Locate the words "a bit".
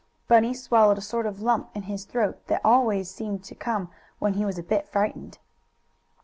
4.57-4.87